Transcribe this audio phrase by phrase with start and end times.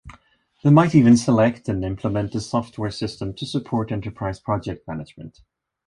[0.63, 5.41] They might even select and implement a software system to support Enterprise Project Management.